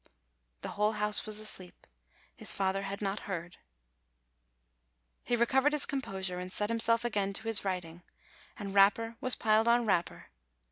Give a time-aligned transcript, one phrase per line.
[0.61, 1.85] The whole house was asleep.
[2.35, 3.57] His father had not heard.
[5.23, 8.01] He recovered his composure, and set himself again to his writing,
[8.57, 10.29] and wrapper was piled on wrapper.